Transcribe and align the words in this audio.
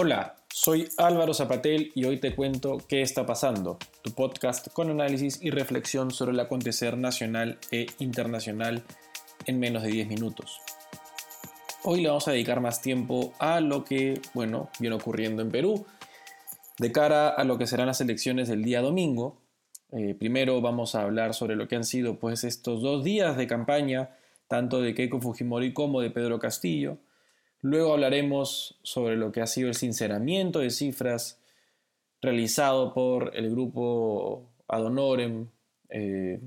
Hola, 0.00 0.36
soy 0.48 0.88
Álvaro 0.96 1.34
Zapatel 1.34 1.90
y 1.92 2.04
hoy 2.04 2.20
te 2.20 2.36
cuento 2.36 2.78
qué 2.88 3.02
está 3.02 3.26
pasando, 3.26 3.80
tu 4.00 4.12
podcast 4.12 4.72
con 4.72 4.90
análisis 4.90 5.40
y 5.42 5.50
reflexión 5.50 6.12
sobre 6.12 6.30
el 6.30 6.38
acontecer 6.38 6.96
nacional 6.96 7.58
e 7.72 7.86
internacional 7.98 8.84
en 9.46 9.58
menos 9.58 9.82
de 9.82 9.88
10 9.88 10.06
minutos. 10.06 10.60
Hoy 11.82 12.00
le 12.00 12.10
vamos 12.10 12.28
a 12.28 12.30
dedicar 12.30 12.60
más 12.60 12.80
tiempo 12.80 13.32
a 13.40 13.60
lo 13.60 13.82
que, 13.82 14.20
bueno, 14.34 14.70
viene 14.78 14.94
ocurriendo 14.94 15.42
en 15.42 15.50
Perú, 15.50 15.84
de 16.78 16.92
cara 16.92 17.30
a 17.30 17.42
lo 17.42 17.58
que 17.58 17.66
serán 17.66 17.88
las 17.88 18.00
elecciones 18.00 18.46
del 18.46 18.62
día 18.62 18.80
domingo. 18.82 19.40
Eh, 19.90 20.14
primero 20.16 20.60
vamos 20.60 20.94
a 20.94 21.02
hablar 21.02 21.34
sobre 21.34 21.56
lo 21.56 21.66
que 21.66 21.74
han 21.74 21.82
sido 21.82 22.20
pues 22.20 22.44
estos 22.44 22.82
dos 22.82 23.02
días 23.02 23.36
de 23.36 23.48
campaña, 23.48 24.10
tanto 24.46 24.80
de 24.80 24.94
Keiko 24.94 25.20
Fujimori 25.20 25.72
como 25.72 26.00
de 26.00 26.10
Pedro 26.10 26.38
Castillo. 26.38 26.98
Luego 27.60 27.92
hablaremos 27.92 28.78
sobre 28.82 29.16
lo 29.16 29.32
que 29.32 29.40
ha 29.40 29.46
sido 29.46 29.68
el 29.68 29.74
sinceramiento 29.74 30.60
de 30.60 30.70
cifras 30.70 31.38
realizado 32.20 32.94
por 32.94 33.36
el 33.36 33.50
grupo 33.50 34.44
Ad 34.68 34.84
eh, 35.90 36.40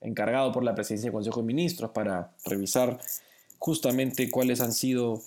encargado 0.00 0.52
por 0.52 0.64
la 0.64 0.74
presidencia 0.74 1.08
del 1.08 1.14
Consejo 1.14 1.40
de 1.40 1.46
Ministros 1.46 1.90
para 1.92 2.32
revisar 2.44 2.98
justamente 3.58 4.30
cuáles 4.30 4.60
han 4.60 4.72
sido 4.72 5.22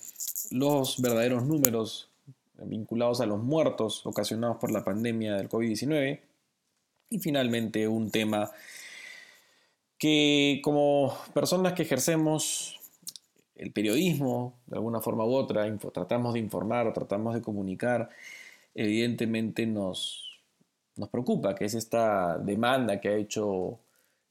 los 0.50 1.00
verdaderos 1.02 1.44
números 1.44 2.08
vinculados 2.58 3.20
a 3.20 3.26
los 3.26 3.42
muertos 3.42 4.04
ocasionados 4.06 4.58
por 4.58 4.70
la 4.70 4.84
pandemia 4.84 5.36
del 5.36 5.48
COVID-19. 5.48 6.20
Y 7.10 7.18
finalmente 7.18 7.88
un 7.88 8.10
tema 8.10 8.50
que 9.98 10.60
como 10.62 11.16
personas 11.34 11.72
que 11.72 11.82
ejercemos 11.82 12.77
el 13.58 13.72
periodismo, 13.72 14.60
de 14.66 14.76
alguna 14.76 15.00
forma 15.00 15.24
u 15.24 15.34
otra, 15.34 15.66
tratamos 15.92 16.34
de 16.34 16.40
informar 16.40 16.86
o 16.86 16.92
tratamos 16.92 17.34
de 17.34 17.42
comunicar, 17.42 18.08
evidentemente 18.74 19.66
nos, 19.66 20.40
nos 20.96 21.08
preocupa, 21.08 21.54
que 21.54 21.64
es 21.64 21.74
esta 21.74 22.38
demanda 22.38 23.00
que 23.00 23.08
ha 23.08 23.16
hecho 23.16 23.80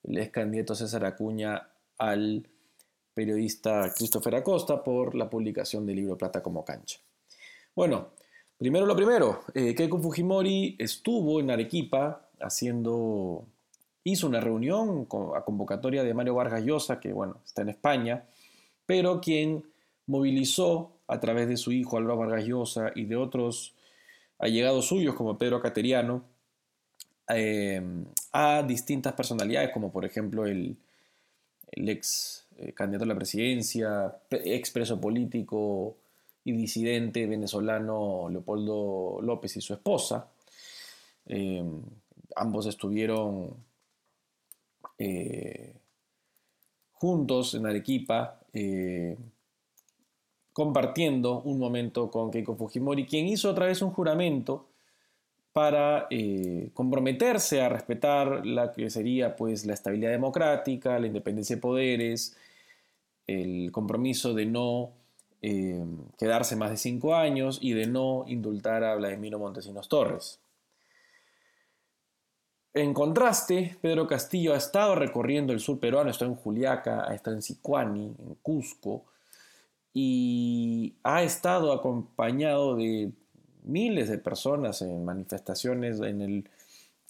el 0.04 0.18
ex 0.18 0.32
candidato 0.32 0.76
César 0.76 1.06
Acuña 1.06 1.70
al 1.98 2.48
periodista 3.14 3.92
Christopher 3.96 4.36
Acosta 4.36 4.84
por 4.84 5.16
la 5.16 5.30
publicación 5.30 5.86
del 5.86 5.98
libro 5.98 6.18
Plata 6.18 6.42
como 6.42 6.64
cancha. 6.64 7.00
Bueno, 7.76 8.10
primero 8.58 8.86
lo 8.86 8.96
primero, 8.96 9.42
eh, 9.54 9.76
Keiko 9.76 10.00
Fujimori 10.00 10.76
estuvo 10.80 11.40
en 11.40 11.52
Arequipa 11.52 12.30
haciendo, 12.40 13.46
hizo 14.04 14.28
una 14.28 14.40
reunión 14.40 15.08
a 15.36 15.44
convocatoria 15.44 16.04
de 16.04 16.14
Mario 16.14 16.36
Vargas 16.36 16.64
Llosa, 16.64 17.00
que 17.00 17.12
bueno, 17.12 17.42
está 17.44 17.64
en 17.64 17.70
España, 17.70 18.26
pero 18.88 19.22
quien 19.22 19.64
movilizó 20.08 20.94
a 21.08 21.20
través 21.20 21.48
de 21.48 21.58
su 21.58 21.72
hijo 21.72 21.98
Álvaro 21.98 22.18
Vargas 22.18 22.46
Llosa 22.46 22.92
y 22.96 23.06
de 23.06 23.18
otros 23.18 23.76
allegados 24.40 24.88
suyos 24.88 25.14
como 25.14 25.38
Pedro 25.38 25.62
Cateriano 25.62 26.24
eh, 27.30 27.82
a 28.32 28.64
distintas 28.64 29.14
personalidades 29.14 29.72
como 29.72 29.92
por 29.92 30.06
ejemplo 30.06 30.46
el, 30.46 30.78
ex 31.72 32.46
eh, 32.58 32.72
candidato 32.72 33.04
a 33.04 33.08
la 33.08 33.16
presidencia, 33.16 34.18
expreso 34.32 35.00
político 35.00 35.98
y 36.46 36.54
disidente 36.54 37.26
venezolano 37.28 38.30
Leopoldo 38.30 39.20
López 39.22 39.58
y 39.58 39.62
su 39.62 39.74
esposa. 39.74 40.30
Eh, 41.26 41.64
ambos 42.38 42.66
estuvieron 42.68 43.68
juntos 46.94 47.54
en 47.54 47.66
Arequipa, 47.68 48.40
eh, 48.60 49.16
compartiendo 50.52 51.42
un 51.44 51.60
momento 51.60 52.10
con 52.10 52.32
Keiko 52.32 52.56
Fujimori, 52.56 53.06
quien 53.06 53.28
hizo 53.28 53.52
otra 53.52 53.68
vez 53.68 53.84
un 53.84 53.92
juramento 53.92 54.66
para 55.54 56.08
eh, 56.10 56.72
comprometerse 56.74 57.62
a 57.62 57.70
respetar 57.70 58.44
la 58.48 58.72
que 58.72 58.90
sería 58.90 59.36
pues 59.36 59.68
la 59.68 59.76
estabilidad 59.76 60.10
democrática, 60.10 60.98
la 60.98 61.06
independencia 61.06 61.56
de 61.56 61.62
poderes, 61.62 62.36
el 63.28 63.72
compromiso 63.72 64.34
de 64.34 64.48
no 64.48 64.90
eh, 65.44 65.86
quedarse 66.18 66.56
más 66.56 66.72
de 66.72 66.78
cinco 66.78 67.14
años 67.14 67.60
y 67.62 67.74
de 67.74 67.86
no 67.86 68.26
indultar 68.28 68.84
a 68.84 68.96
Vladimiro 68.96 69.38
Montesinos 69.38 69.88
Torres. 69.88 70.40
En 72.74 72.94
contraste, 72.94 73.78
Pedro 73.82 74.08
Castillo 74.08 74.54
ha 74.54 74.58
estado 74.58 74.96
recorriendo 74.96 75.52
el 75.52 75.60
sur 75.60 75.80
peruano, 75.80 76.12
está 76.12 76.26
en 76.26 76.36
Juliaca, 76.36 77.14
estado 77.14 77.36
en 77.36 77.42
Sicuani, 77.42 78.16
en 78.20 78.36
Cusco, 78.42 79.06
y 79.94 80.94
ha 81.04 81.24
estado 81.24 81.72
acompañado 81.72 82.76
de 82.76 83.12
miles 83.64 84.10
de 84.10 84.20
personas 84.20 84.82
en 84.82 85.04
manifestaciones 85.04 86.00
en 86.02 86.22
el, 86.22 86.50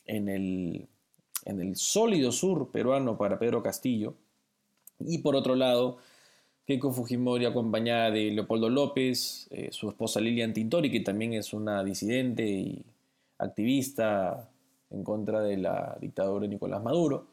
en 0.06 0.30
el, 0.30 0.88
en 1.46 1.62
el 1.62 1.76
sólido 1.76 2.32
sur 2.32 2.72
peruano 2.72 3.18
para 3.18 3.40
Pedro 3.40 3.62
Castillo. 3.62 4.14
Y 5.00 5.18
por 5.18 5.36
otro 5.36 5.56
lado, 5.56 5.98
Keiko 6.66 6.92
Fujimori 6.92 7.46
acompañada 7.46 8.12
de 8.12 8.32
Leopoldo 8.32 8.70
López, 8.70 9.48
eh, 9.52 9.70
su 9.72 9.90
esposa 9.90 10.20
Lilian 10.20 10.54
Tintori, 10.54 10.92
que 10.92 11.02
también 11.02 11.34
es 11.34 11.54
una 11.54 11.84
disidente 11.84 12.46
y 12.46 12.86
activista 13.38 14.50
en 14.90 15.04
contra 15.04 15.42
de 15.42 15.58
la 15.58 15.98
dictadura 16.00 16.44
de 16.44 16.50
Nicolás 16.50 16.84
Maduro. 16.84 17.28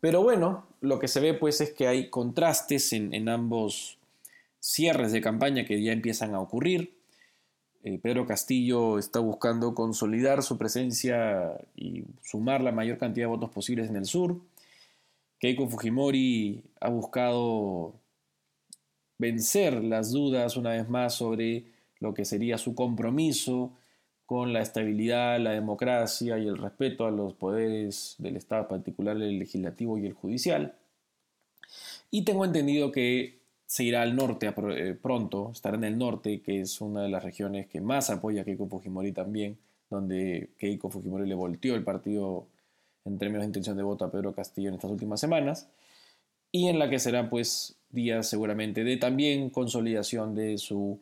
Pero 0.00 0.22
bueno, 0.22 0.66
lo 0.80 0.98
que 0.98 1.08
se 1.08 1.20
ve 1.20 1.34
pues 1.34 1.60
es 1.60 1.72
que 1.72 1.88
hay 1.88 2.08
contrastes 2.08 2.92
en, 2.92 3.28
ambos 3.28 3.98
cierres 4.60 5.12
de 5.12 5.20
campaña 5.20 5.64
que 5.64 5.82
ya 5.82 5.92
empiezan 5.92 6.34
a 6.34 6.40
ocurrir. 6.40 6.94
Eh, 7.82 7.98
Pedro 7.98 8.26
Castillo 8.26 8.98
está 8.98 9.18
buscando 9.20 9.74
consolidar 9.74 10.42
su 10.42 10.56
presencia 10.56 11.58
y 11.76 12.04
sumar 12.22 12.60
la 12.60 12.72
mayor 12.72 12.98
cantidad 12.98 13.26
de 13.26 13.30
votos 13.30 13.50
posibles 13.50 13.88
en 13.88 13.96
el 13.96 14.04
sur. 14.04 14.40
Keiko 15.40 15.68
Fujimori 15.68 16.62
ha 16.80 16.90
buscado 16.90 17.94
vencer 19.18 19.82
las 19.82 20.12
dudas 20.12 20.56
una 20.56 20.70
vez 20.70 20.88
más 20.88 21.14
sobre 21.14 21.64
lo 22.00 22.14
que 22.14 22.24
sería 22.24 22.58
su 22.58 22.74
compromiso 22.74 23.72
con 24.28 24.52
la 24.52 24.60
estabilidad, 24.60 25.40
la 25.40 25.52
democracia 25.52 26.38
y 26.38 26.46
el 26.46 26.58
respeto 26.58 27.06
a 27.06 27.10
los 27.10 27.32
poderes 27.32 28.14
del 28.18 28.36
Estado, 28.36 28.60
en 28.64 28.68
particular 28.68 29.16
el 29.16 29.38
legislativo 29.38 29.96
y 29.96 30.04
el 30.04 30.12
judicial. 30.12 30.74
Y 32.10 32.26
tengo 32.26 32.44
entendido 32.44 32.92
que 32.92 33.38
se 33.64 33.84
irá 33.84 34.02
al 34.02 34.14
norte 34.14 34.52
eh, 34.76 34.94
pronto, 35.00 35.52
estará 35.54 35.78
en 35.78 35.84
el 35.84 35.96
norte, 35.96 36.42
que 36.42 36.60
es 36.60 36.82
una 36.82 37.04
de 37.04 37.08
las 37.08 37.24
regiones 37.24 37.68
que 37.68 37.80
más 37.80 38.10
apoya 38.10 38.42
a 38.42 38.44
Keiko 38.44 38.68
Fujimori 38.68 39.12
también, 39.12 39.56
donde 39.88 40.50
Keiko 40.58 40.90
Fujimori 40.90 41.26
le 41.26 41.34
volteó 41.34 41.74
el 41.74 41.82
partido 41.82 42.48
en 43.06 43.16
términos 43.16 43.44
de 43.44 43.46
intención 43.46 43.78
de 43.78 43.82
voto 43.82 44.04
a 44.04 44.10
Pedro 44.12 44.34
Castillo 44.34 44.68
en 44.68 44.74
estas 44.74 44.90
últimas 44.90 45.20
semanas, 45.20 45.70
y 46.52 46.68
en 46.68 46.78
la 46.78 46.90
que 46.90 46.98
serán 46.98 47.30
pues 47.30 47.76
días 47.88 48.28
seguramente 48.28 48.84
de 48.84 48.98
también 48.98 49.48
consolidación 49.48 50.34
de 50.34 50.58
su 50.58 51.00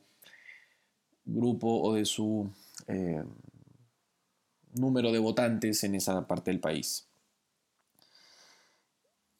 grupo 1.24 1.82
o 1.82 1.92
de 1.92 2.04
su 2.04 2.52
eh, 2.88 3.24
número 4.74 5.12
de 5.12 5.18
votantes 5.18 5.82
en 5.84 5.94
esa 5.94 6.26
parte 6.26 6.50
del 6.50 6.60
país. 6.60 7.08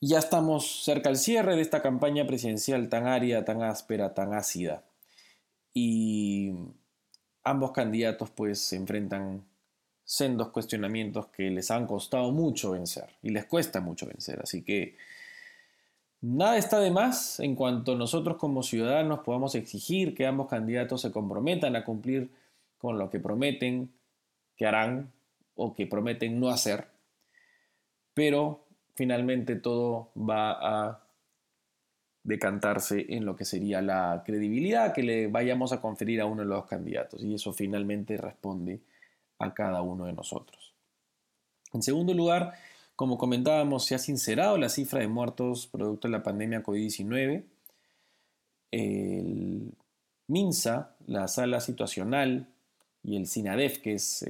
Ya 0.01 0.19
estamos 0.19 0.85
cerca 0.85 1.09
al 1.09 1.17
cierre 1.17 1.57
de 1.57 1.63
esta 1.63 1.83
campaña 1.83 2.27
presidencial 2.27 2.89
tan 2.89 3.07
árida, 3.07 3.45
tan 3.45 3.63
áspera, 3.63 4.15
tan 4.15 4.35
ácida. 4.35 4.85
Y 5.73 6.53
ambos 7.45 7.73
candidatos 7.73 8.31
pues 8.31 8.61
se 8.61 8.77
enfrentan 8.77 9.45
sendos 10.05 10.51
cuestionamientos 10.51 11.27
que 11.29 11.51
les 11.51 11.71
han 11.71 11.87
costado 11.87 12.31
mucho 12.31 12.71
vencer 12.73 13.09
y 13.23 13.31
les 13.31 13.47
cuesta 13.47 13.81
mucho 13.81 14.07
vencer. 14.07 14.41
Así 14.43 14.63
que 14.63 14.97
nada 16.21 16.57
está 16.57 16.79
de 16.79 16.91
más 16.91 17.41
en 17.41 17.57
cuanto 17.57 17.97
nosotros 17.97 18.37
como 18.37 18.63
ciudadanos 18.63 19.21
podamos 19.21 19.55
exigir 19.55 20.15
que 20.15 20.27
ambos 20.27 20.49
candidatos 20.49 21.01
se 21.01 21.11
comprometan 21.11 21.75
a 21.75 21.85
cumplir 21.85 22.31
con 22.79 22.99
lo 22.99 23.11
que 23.11 23.21
prometen 23.21 23.93
que 24.57 24.67
harán 24.67 25.13
o 25.55 25.75
que 25.75 25.87
prometen 25.87 26.39
no 26.41 26.49
hacer, 26.51 26.89
pero 28.15 28.67
finalmente 28.95 29.57
todo 29.57 30.11
va 30.17 30.89
a 30.89 31.07
decantarse 32.23 33.07
en 33.11 33.25
lo 33.25 33.37
que 33.37 33.45
sería 33.45 33.81
la 33.81 34.23
credibilidad 34.27 34.93
que 34.93 35.03
le 35.03 35.29
vayamos 35.29 35.73
a 35.73 35.81
conferir 35.81 36.21
a 36.21 36.27
uno 36.27 36.43
de 36.43 36.49
los 36.49 36.67
candidatos 36.67 37.23
y 37.23 37.35
eso 37.35 37.53
finalmente 37.53 38.17
responde 38.17 38.81
a 39.39 39.55
cada 39.55 39.83
uno 39.83 40.07
de 40.07 40.13
nosotros. 40.13 40.75
En 41.73 41.83
segundo 41.83 42.15
lugar, 42.15 42.55
como 42.97 43.19
comentábamos, 43.19 43.85
se 43.85 43.95
ha 43.95 43.99
sincerado 43.99 44.57
la 44.59 44.71
cifra 44.71 45.01
de 45.01 45.09
muertos 45.09 45.67
producto 45.67 46.09
de 46.09 46.13
la 46.13 46.23
pandemia 46.23 46.63
COVID-19. 46.63 47.45
El 48.71 49.75
MINSA, 50.27 50.97
la 51.07 51.29
sala 51.29 51.61
situacional 51.61 52.49
y 53.07 53.17
el 53.17 53.29
SINADEF, 53.29 53.79
que 53.79 53.95
es 53.95 54.25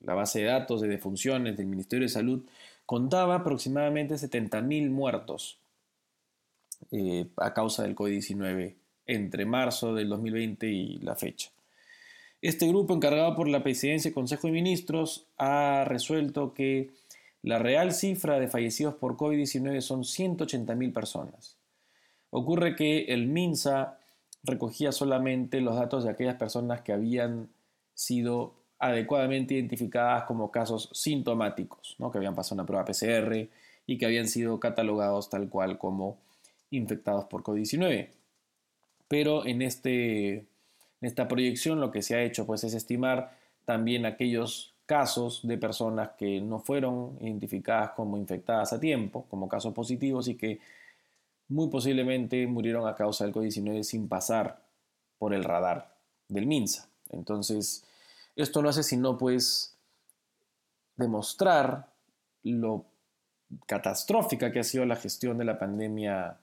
la 0.00 0.14
base 0.14 0.40
de 0.40 0.46
datos 0.46 0.80
de 0.80 0.88
defunciones 0.88 1.56
del 1.56 1.66
Ministerio 1.66 2.06
de 2.06 2.08
Salud, 2.08 2.42
contaba 2.86 3.34
aproximadamente 3.34 4.14
70.000 4.14 4.88
muertos 4.90 5.58
eh, 6.92 7.26
a 7.36 7.52
causa 7.52 7.82
del 7.82 7.94
COVID-19 7.94 8.74
entre 9.06 9.44
marzo 9.44 9.94
del 9.94 10.08
2020 10.08 10.66
y 10.66 10.98
la 10.98 11.14
fecha. 11.14 11.50
Este 12.40 12.66
grupo 12.68 12.94
encargado 12.94 13.34
por 13.34 13.48
la 13.48 13.62
Presidencia 13.62 14.08
y 14.08 14.14
Consejo 14.14 14.46
de 14.46 14.52
Ministros 14.52 15.26
ha 15.36 15.84
resuelto 15.86 16.54
que 16.54 16.90
la 17.42 17.58
real 17.58 17.92
cifra 17.92 18.38
de 18.38 18.48
fallecidos 18.48 18.94
por 18.94 19.16
COVID-19 19.16 19.80
son 19.80 20.04
180.000 20.04 20.92
personas. 20.92 21.56
Ocurre 22.30 22.76
que 22.76 23.04
el 23.06 23.26
MINSA 23.26 23.98
recogía 24.42 24.92
solamente 24.92 25.60
los 25.60 25.76
datos 25.76 26.04
de 26.04 26.10
aquellas 26.10 26.36
personas 26.36 26.82
que 26.82 26.92
habían 26.92 27.48
sido 27.96 28.54
adecuadamente 28.78 29.54
identificadas 29.54 30.24
como 30.24 30.50
casos 30.50 30.90
sintomáticos, 30.92 31.96
¿no? 31.98 32.12
que 32.12 32.18
habían 32.18 32.34
pasado 32.34 32.56
una 32.56 32.66
prueba 32.66 32.84
PCR 32.84 33.48
y 33.86 33.98
que 33.98 34.06
habían 34.06 34.28
sido 34.28 34.60
catalogados 34.60 35.30
tal 35.30 35.48
cual 35.48 35.78
como 35.78 36.18
infectados 36.70 37.24
por 37.24 37.42
COVID-19. 37.42 38.10
Pero 39.08 39.46
en, 39.46 39.62
este, 39.62 40.34
en 40.34 40.46
esta 41.00 41.26
proyección 41.26 41.80
lo 41.80 41.90
que 41.90 42.02
se 42.02 42.14
ha 42.14 42.22
hecho 42.22 42.46
pues, 42.46 42.64
es 42.64 42.74
estimar 42.74 43.38
también 43.64 44.04
aquellos 44.04 44.74
casos 44.84 45.40
de 45.42 45.56
personas 45.56 46.10
que 46.18 46.40
no 46.40 46.60
fueron 46.60 47.16
identificadas 47.20 47.90
como 47.92 48.18
infectadas 48.18 48.72
a 48.72 48.78
tiempo, 48.78 49.26
como 49.28 49.48
casos 49.48 49.72
positivos 49.72 50.28
y 50.28 50.36
que 50.36 50.60
muy 51.48 51.68
posiblemente 51.70 52.46
murieron 52.46 52.86
a 52.86 52.94
causa 52.94 53.24
del 53.24 53.32
COVID-19 53.32 53.82
sin 53.84 54.08
pasar 54.08 54.60
por 55.18 55.32
el 55.32 55.44
radar 55.44 55.96
del 56.28 56.46
MINSA. 56.46 56.88
Entonces, 57.16 57.84
esto 58.36 58.62
no 58.62 58.68
hace 58.68 58.82
sino 58.82 59.16
pues 59.16 59.76
demostrar 60.96 61.92
lo 62.42 62.86
catastrófica 63.66 64.52
que 64.52 64.60
ha 64.60 64.64
sido 64.64 64.84
la 64.86 64.96
gestión 64.96 65.38
de 65.38 65.44
la 65.44 65.58
pandemia 65.58 66.38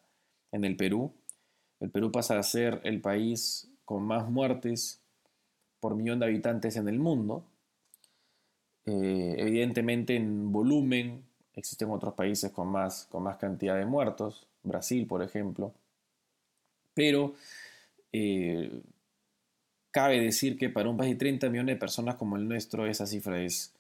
en 0.52 0.66
el 0.66 0.76
Perú. 0.76 1.14
El 1.80 1.90
Perú 1.90 2.12
pasa 2.12 2.38
a 2.40 2.44
ser 2.44 2.82
el 2.84 3.02
país 3.02 3.70
con 3.86 4.04
más 4.04 4.30
muertes 4.30 5.02
por 5.80 5.96
millón 5.96 6.20
de 6.20 6.28
habitantes 6.28 6.76
en 6.78 6.88
el 6.88 7.00
mundo. 7.00 7.46
Eh, 8.86 9.36
evidentemente 9.38 10.16
en 10.16 10.52
volumen 10.52 11.24
existen 11.54 11.90
otros 11.90 12.14
países 12.14 12.52
con 12.52 12.68
más, 12.68 13.06
con 13.10 13.24
más 13.24 13.38
cantidad 13.38 13.78
de 13.78 13.86
muertos, 13.86 14.48
Brasil 14.64 15.06
por 15.08 15.22
ejemplo, 15.24 15.74
pero 16.94 17.34
eh, 18.12 18.82
cabe 19.94 20.20
decir 20.20 20.58
que 20.58 20.70
para 20.70 20.90
un 20.90 20.98
país 20.98 21.12
de 21.12 21.20
30 21.20 21.50
millones 21.52 21.76
de 21.76 21.80
personas 21.80 22.16
como 22.16 22.36
el 22.36 22.48
nuestro 22.48 22.88
esa 22.88 23.06
cifra 23.06 23.40
es 23.42 23.74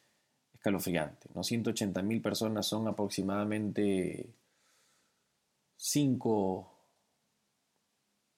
escalofriante. 0.53 1.27
¿no? 1.33 1.43
180 1.43 2.01
mil 2.03 2.21
personas 2.21 2.67
son 2.67 2.87
aproximadamente 2.87 4.27
5, 5.75 6.71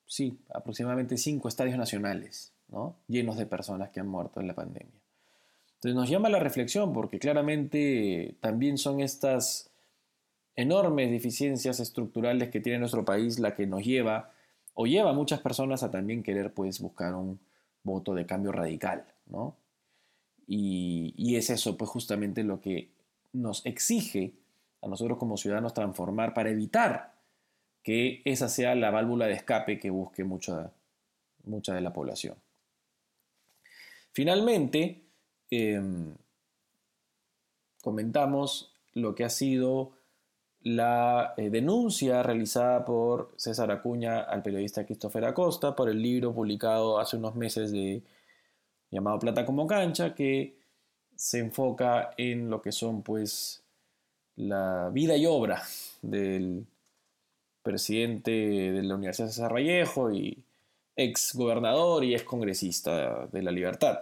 sí, 0.07 0.39
aproximadamente 0.53 1.17
5 1.17 1.49
estadios 1.49 1.77
nacionales, 1.77 2.53
¿no? 2.69 2.95
llenos 3.09 3.37
de 3.37 3.45
personas 3.45 3.89
que 3.89 3.99
han 3.99 4.07
muerto 4.07 4.39
en 4.39 4.47
la 4.47 4.55
pandemia. 4.55 5.01
Entonces 5.75 5.95
nos 5.95 6.09
llama 6.09 6.29
la 6.29 6.39
reflexión 6.39 6.93
porque 6.93 7.19
claramente 7.19 8.37
también 8.39 8.77
son 8.77 9.01
estas 9.01 9.69
enormes 10.55 11.11
deficiencias 11.11 11.81
estructurales 11.81 12.49
que 12.49 12.61
tiene 12.61 12.79
nuestro 12.79 13.03
país 13.03 13.37
la 13.37 13.53
que 13.53 13.67
nos 13.67 13.83
lleva 13.83 14.31
o 14.73 14.87
lleva 14.87 15.09
a 15.09 15.13
muchas 15.13 15.41
personas 15.41 15.83
a 15.83 15.91
también 15.91 16.23
querer 16.23 16.53
pues 16.53 16.79
buscar 16.79 17.13
un 17.13 17.37
voto 17.85 18.13
de 18.13 18.25
cambio 18.25 18.51
radical, 18.51 19.05
¿no? 19.27 19.55
Y, 20.47 21.35
es 21.35 21.49
eso 21.49 21.77
pues 21.77 21.89
justamente 21.89 22.43
lo 22.43 22.59
que 22.59 22.89
nos 23.33 23.65
exige 23.65 24.33
a 24.81 24.87
nosotros 24.87 25.17
como 25.17 25.37
ciudadanos 25.37 25.73
transformar 25.73 26.33
para 26.33 26.49
evitar 26.49 27.15
que 27.83 28.21
esa 28.25 28.49
sea 28.49 28.75
la 28.75 28.91
válvula 28.91 29.27
de 29.27 29.33
escape 29.33 29.79
que 29.79 29.89
busque 29.89 30.23
mucha, 30.25 30.71
mucha 31.45 31.73
de 31.73 31.81
la 31.81 31.93
población. 31.93 32.35
Finalmente, 34.11 35.05
Em, 35.51 36.15
comentamos 37.81 38.73
lo 38.93 39.13
que 39.13 39.23
ha 39.23 39.29
sido 39.29 39.91
la 40.65 41.35
eh, 41.37 41.51
denuncia 41.51 42.23
realizada 42.23 42.83
por 42.83 43.31
César 43.37 43.69
Acuña 43.69 44.21
al 44.21 44.41
periodista 44.41 44.83
Christopher 44.83 45.25
Acosta 45.25 45.75
por 45.75 45.89
el 45.89 46.01
libro 46.01 46.33
publicado 46.33 46.99
hace 46.99 47.17
unos 47.17 47.35
meses 47.35 47.71
de 47.71 48.01
llamado 48.89 49.19
Plata 49.19 49.45
como 49.45 49.67
cancha 49.67 50.15
que 50.15 50.57
se 51.15 51.37
enfoca 51.37 52.15
en 52.17 52.49
lo 52.49 52.63
que 52.63 52.71
son 52.71 53.03
pues 53.03 53.61
la 54.37 54.89
vida 54.91 55.15
y 55.15 55.27
obra 55.27 55.61
del 56.01 56.65
presidente 57.61 58.31
de 58.31 58.81
la 58.81 58.95
Universidad 58.95 59.27
César 59.27 59.53
Vallejo 59.53 60.11
y 60.11 60.43
ex 60.95 61.35
gobernador 61.35 62.03
y 62.03 62.15
ex 62.15 62.23
congresista 62.23 63.27
de 63.27 63.43
la 63.43 63.51
Libertad. 63.51 63.99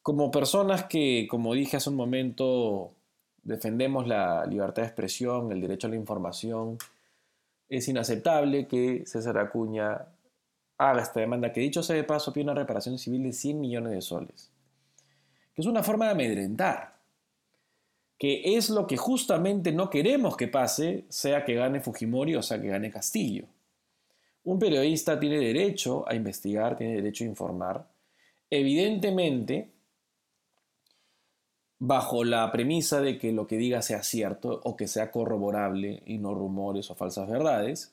Como 0.00 0.30
personas 0.30 0.84
que, 0.86 1.26
como 1.30 1.52
dije 1.52 1.76
hace 1.76 1.90
un 1.90 1.96
momento, 1.96 2.92
defendemos 3.42 4.06
la 4.06 4.46
libertad 4.46 4.82
de 4.82 4.88
expresión, 4.88 5.50
el 5.52 5.60
derecho 5.60 5.86
a 5.86 5.90
la 5.90 5.96
información, 5.96 6.78
es 7.68 7.88
inaceptable 7.88 8.66
que 8.66 9.04
César 9.06 9.38
Acuña 9.38 10.06
haga 10.78 11.02
esta 11.02 11.20
demanda, 11.20 11.52
que 11.52 11.60
dicho 11.60 11.82
sea 11.82 11.96
de 11.96 12.04
paso, 12.04 12.32
pide 12.32 12.44
una 12.44 12.54
reparación 12.54 12.98
civil 12.98 13.22
de 13.22 13.32
100 13.32 13.60
millones 13.60 13.92
de 13.92 14.02
soles, 14.02 14.50
que 15.54 15.62
es 15.62 15.66
una 15.66 15.82
forma 15.82 16.06
de 16.06 16.12
amedrentar, 16.12 16.98
que 18.18 18.56
es 18.56 18.70
lo 18.70 18.86
que 18.86 18.96
justamente 18.96 19.72
no 19.72 19.90
queremos 19.90 20.36
que 20.36 20.48
pase, 20.48 21.06
sea 21.08 21.44
que 21.44 21.54
gane 21.54 21.80
Fujimori 21.80 22.36
o 22.36 22.42
sea 22.42 22.60
que 22.60 22.68
gane 22.68 22.90
Castillo. 22.90 23.46
Un 24.44 24.58
periodista 24.58 25.18
tiene 25.18 25.38
derecho 25.38 26.08
a 26.08 26.14
investigar, 26.14 26.76
tiene 26.76 26.96
derecho 26.96 27.24
a 27.24 27.28
informar. 27.28 27.88
Evidentemente, 28.50 29.71
bajo 31.84 32.22
la 32.22 32.52
premisa 32.52 33.00
de 33.00 33.18
que 33.18 33.32
lo 33.32 33.48
que 33.48 33.56
diga 33.56 33.82
sea 33.82 34.04
cierto 34.04 34.60
o 34.62 34.76
que 34.76 34.86
sea 34.86 35.10
corroborable 35.10 36.00
y 36.06 36.18
no 36.18 36.32
rumores 36.32 36.88
o 36.92 36.94
falsas 36.94 37.28
verdades. 37.28 37.92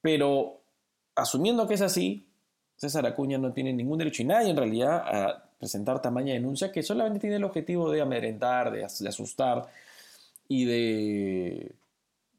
Pero 0.00 0.60
asumiendo 1.14 1.68
que 1.68 1.74
es 1.74 1.82
así, 1.82 2.26
César 2.74 3.06
Acuña 3.06 3.38
no 3.38 3.52
tiene 3.52 3.72
ningún 3.72 3.98
derecho 3.98 4.22
y 4.22 4.24
nadie 4.24 4.50
en 4.50 4.56
realidad 4.56 5.04
a 5.06 5.50
presentar 5.56 6.02
tamaña 6.02 6.32
denuncia 6.32 6.72
que 6.72 6.82
solamente 6.82 7.20
tiene 7.20 7.36
el 7.36 7.44
objetivo 7.44 7.92
de 7.92 8.00
amedrentar, 8.00 8.72
de, 8.72 8.84
asustar 8.84 9.68
y 10.48 10.64
de 10.64 11.76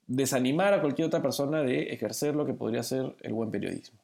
desanimar 0.05 0.73
a 0.73 0.81
cualquier 0.81 1.07
otra 1.07 1.21
persona 1.21 1.63
de 1.63 1.93
ejercer 1.93 2.35
lo 2.35 2.45
que 2.45 2.53
podría 2.53 2.83
ser 2.83 3.15
el 3.21 3.31
buen 3.31 3.49
periodismo. 3.49 4.00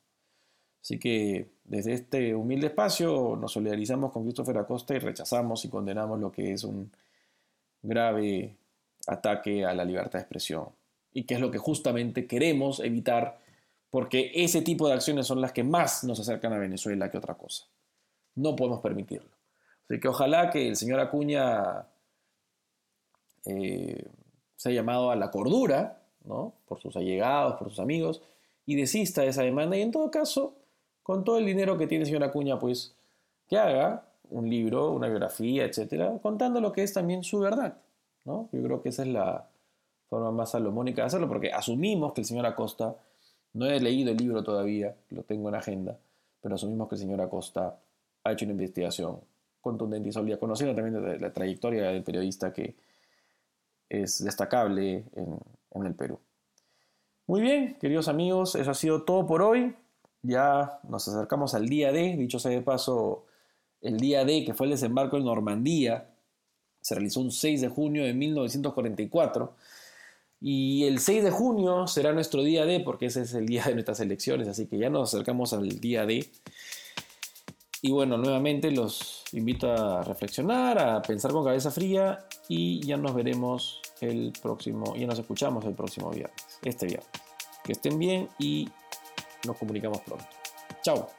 Así 0.87 0.99
que 0.99 1.49
desde 1.65 1.91
este 1.91 2.33
humilde 2.33 2.67
espacio 2.67 3.35
nos 3.35 3.51
solidarizamos 3.51 4.09
con 4.09 4.23
Christopher 4.23 4.59
Acosta 4.59 4.95
y 4.95 4.99
rechazamos 4.99 5.65
y 5.65 5.69
condenamos 5.69 6.17
lo 6.17 6.31
que 6.31 6.53
es 6.53 6.63
un 6.63 6.89
grave 7.81 8.55
ataque 9.05 9.65
a 9.65 9.73
la 9.73 9.83
libertad 9.83 10.13
de 10.13 10.19
expresión 10.19 10.69
y 11.11 11.25
que 11.25 11.33
es 11.33 11.41
lo 11.41 11.51
que 11.51 11.57
justamente 11.57 12.25
queremos 12.25 12.79
evitar 12.79 13.37
porque 13.89 14.31
ese 14.33 14.61
tipo 14.61 14.87
de 14.87 14.93
acciones 14.93 15.27
son 15.27 15.41
las 15.41 15.51
que 15.51 15.65
más 15.65 16.05
nos 16.05 16.21
acercan 16.21 16.53
a 16.53 16.57
Venezuela 16.57 17.11
que 17.11 17.17
otra 17.17 17.33
cosa. 17.33 17.65
No 18.35 18.55
podemos 18.55 18.79
permitirlo. 18.79 19.31
Así 19.89 19.99
que 19.99 20.07
ojalá 20.07 20.49
que 20.49 20.69
el 20.69 20.77
señor 20.77 21.01
Acuña 21.01 21.85
eh, 23.43 24.05
se 24.55 24.69
haya 24.69 24.79
llamado 24.79 25.11
a 25.11 25.17
la 25.17 25.31
cordura, 25.31 26.01
¿no? 26.23 26.53
por 26.65 26.79
sus 26.79 26.95
allegados, 26.95 27.57
por 27.57 27.71
sus 27.71 27.79
amigos, 27.81 28.21
y 28.65 28.75
desista 28.75 29.23
de 29.23 29.27
esa 29.27 29.43
demanda 29.43 29.75
y 29.75 29.81
en 29.81 29.91
todo 29.91 30.09
caso 30.09 30.53
con 31.07 31.23
todo 31.23 31.37
el 31.37 31.45
dinero 31.45 31.77
que 31.77 31.87
tiene 31.87 32.05
señora 32.05 32.25
Acuña, 32.25 32.59
pues 32.59 32.93
que 33.47 33.57
haga 33.57 34.03
un 34.29 34.49
libro, 34.49 34.91
una 34.91 35.07
biografía, 35.07 35.63
etcétera, 35.63 36.19
contando 36.21 36.59
lo 36.59 36.73
que 36.73 36.83
es 36.83 36.91
también 36.91 37.23
su 37.23 37.39
verdad. 37.39 37.77
¿no? 38.25 38.49
Yo 38.51 38.61
creo 38.61 38.81
que 38.81 38.89
esa 38.89 39.03
es 39.03 39.07
la 39.07 39.47
forma 40.09 40.31
más 40.31 40.51
salomónica 40.51 41.03
de 41.03 41.05
hacerlo, 41.05 41.29
porque 41.29 41.53
asumimos 41.53 42.11
que 42.11 42.19
el 42.19 42.27
señor 42.27 42.45
Acosta, 42.45 42.93
no 43.53 43.67
he 43.67 43.79
leído 43.79 44.11
el 44.11 44.17
libro 44.17 44.43
todavía, 44.43 44.97
lo 45.11 45.23
tengo 45.23 45.47
en 45.47 45.55
agenda, 45.55 45.97
pero 46.41 46.55
asumimos 46.55 46.89
que 46.89 46.95
el 46.95 46.99
señor 46.99 47.21
Acosta 47.21 47.79
ha 48.25 48.31
hecho 48.33 48.43
una 48.43 48.51
investigación 48.51 49.21
contundente 49.61 50.09
y 50.09 50.11
sólida, 50.11 50.37
conociendo 50.37 50.75
también 50.75 51.21
la 51.21 51.31
trayectoria 51.31 51.83
del 51.83 52.03
periodista 52.03 52.51
que 52.51 52.75
es 53.87 54.21
destacable 54.25 55.05
en 55.15 55.85
el 55.85 55.95
Perú. 55.95 56.19
Muy 57.27 57.39
bien, 57.39 57.77
queridos 57.79 58.09
amigos, 58.09 58.55
eso 58.55 58.71
ha 58.71 58.73
sido 58.73 59.03
todo 59.03 59.25
por 59.25 59.41
hoy 59.41 59.73
ya 60.21 60.79
nos 60.87 61.07
acercamos 61.07 61.53
al 61.53 61.67
día 61.67 61.91
D, 61.91 62.15
dicho 62.17 62.39
sea 62.39 62.51
de 62.51 62.61
paso, 62.61 63.25
el 63.81 63.97
día 63.97 64.25
D, 64.25 64.43
que 64.45 64.53
fue 64.53 64.65
el 64.65 64.71
desembarco 64.71 65.17
en 65.17 65.25
Normandía, 65.25 66.09
se 66.81 66.95
realizó 66.95 67.19
un 67.19 67.31
6 67.31 67.61
de 67.61 67.69
junio 67.69 68.03
de 68.03 68.13
1944. 68.13 69.55
Y 70.39 70.85
el 70.85 70.99
6 70.99 71.23
de 71.23 71.31
junio 71.31 71.87
será 71.87 72.13
nuestro 72.13 72.43
día 72.43 72.65
D, 72.65 72.79
porque 72.81 73.07
ese 73.07 73.23
es 73.23 73.33
el 73.33 73.47
día 73.47 73.63
de 73.65 73.73
nuestras 73.73 73.99
elecciones, 73.99 74.47
así 74.47 74.67
que 74.67 74.77
ya 74.77 74.89
nos 74.89 75.13
acercamos 75.13 75.53
al 75.53 75.67
día 75.79 76.05
D. 76.05 76.29
Y 77.81 77.91
bueno, 77.91 78.17
nuevamente 78.17 78.71
los 78.71 79.23
invito 79.33 79.71
a 79.71 80.03
reflexionar, 80.03 80.79
a 80.79 81.01
pensar 81.01 81.31
con 81.31 81.43
cabeza 81.43 81.71
fría 81.71 82.25
y 82.47 82.81
ya 82.85 82.97
nos 82.97 83.13
veremos 83.13 83.81
el 84.01 84.33
próximo, 84.41 84.95
ya 84.95 85.05
nos 85.05 85.19
escuchamos 85.19 85.65
el 85.65 85.73
próximo 85.73 86.09
viernes, 86.09 86.59
este 86.63 86.87
viernes. 86.87 87.09
Que 87.63 87.73
estén 87.73 87.99
bien 87.99 88.29
y 88.39 88.69
nos 89.47 89.57
comunicamos 89.57 90.01
pronto. 90.01 90.25
Chao. 90.83 91.09